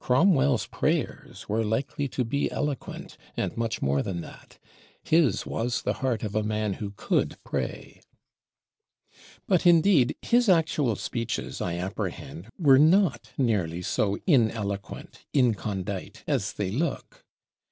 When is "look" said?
16.72-17.24